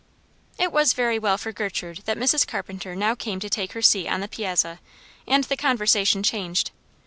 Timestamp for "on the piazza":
4.07-4.79